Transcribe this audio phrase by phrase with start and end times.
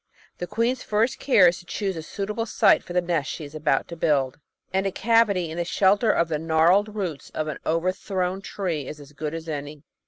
[0.39, 3.53] The queen's first care is to choose a suitable site for the nest she is
[3.53, 4.39] about to build,
[4.73, 8.99] and a cavity in the shelter of the gnarled roots of an overthrown tree is
[8.99, 9.83] as good as any.